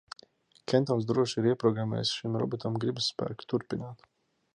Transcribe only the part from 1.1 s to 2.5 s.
droši ir ieprogrammējis šim